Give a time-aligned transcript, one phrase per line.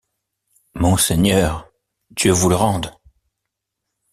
[0.73, 1.71] Monseigneur,
[2.09, 2.91] Dieu vous le rende!